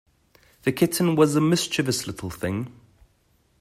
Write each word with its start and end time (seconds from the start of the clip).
The 0.63 0.71
kitten 0.71 1.15
was 1.15 1.35
a 1.35 1.39
mischievous 1.41 2.07
little 2.07 2.31
thing. 2.31 2.73